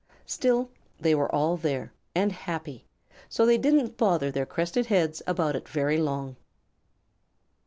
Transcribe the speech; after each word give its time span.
Still, 0.25 0.71
they 0.99 1.13
were 1.13 1.31
all 1.31 1.57
there 1.57 1.93
and 2.15 2.31
happy, 2.31 2.87
so 3.29 3.45
they 3.45 3.59
didn't 3.59 3.97
bother 3.97 4.31
their 4.31 4.47
crested 4.47 4.87
heads 4.87 5.21
about 5.27 5.55
it 5.55 5.69
very 5.69 5.99
long. 5.99 6.37